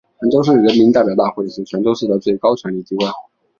[0.19, 3.07] 泉州市人民代表大会是泉州市的最高权力机关。